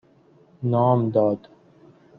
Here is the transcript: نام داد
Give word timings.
نام 0.63 1.09
داد 1.11 1.47